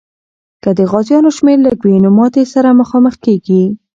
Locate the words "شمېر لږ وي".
1.37-1.97